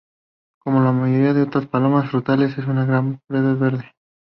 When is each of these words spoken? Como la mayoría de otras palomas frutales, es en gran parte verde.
Como 0.63 0.81
la 0.81 0.91
mayoría 0.91 1.31
de 1.35 1.43
otras 1.43 1.67
palomas 1.67 2.09
frutales, 2.09 2.53
es 2.57 2.65
en 2.65 2.87
gran 2.87 3.19
parte 3.27 3.53
verde. 3.53 3.93